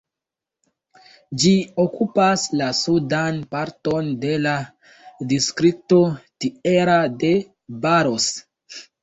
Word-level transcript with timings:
Ĝi 1.41 1.51
okupas 1.83 2.45
la 2.61 2.69
sudan 2.77 3.37
parton 3.51 4.09
de 4.25 4.33
la 4.47 4.55
distrikto 5.35 6.01
Tierra 6.47 6.99
de 7.27 7.33
Barros. 7.87 8.29